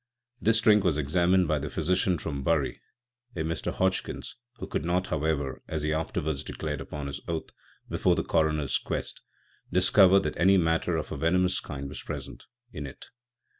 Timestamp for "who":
4.57-4.65